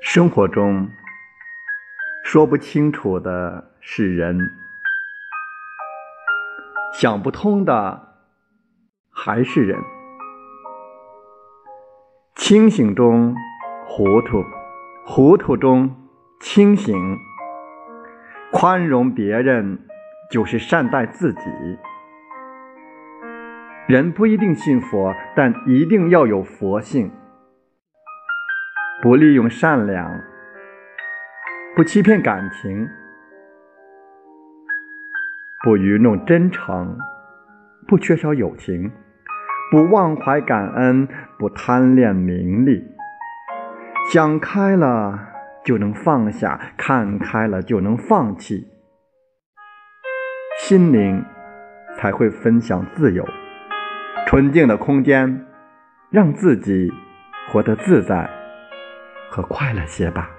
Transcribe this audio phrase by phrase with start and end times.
[0.00, 0.88] 生活中
[2.24, 4.38] 说不清楚的是人，
[6.92, 8.14] 想不通的
[9.10, 9.76] 还是人。
[12.36, 13.34] 清醒中
[13.86, 14.44] 糊涂，
[15.04, 15.94] 糊涂中
[16.40, 17.18] 清醒。
[18.52, 19.86] 宽容别人
[20.30, 21.40] 就是善待自己。
[23.88, 27.10] 人不一定信佛，但一定要有佛性。
[29.00, 30.20] 不利用善良，
[31.76, 32.88] 不欺骗感情，
[35.62, 36.98] 不愚弄真诚，
[37.86, 38.90] 不缺少友情，
[39.70, 41.06] 不忘怀感恩，
[41.38, 42.84] 不贪恋名利。
[44.10, 45.28] 想开了
[45.64, 48.66] 就能放下，看开了就能放弃，
[50.58, 51.24] 心灵
[51.94, 53.24] 才会分享自由。
[54.26, 55.46] 纯净的空间，
[56.10, 56.92] 让自己
[57.48, 58.37] 活得自在。
[59.28, 60.37] 和快乐些吧。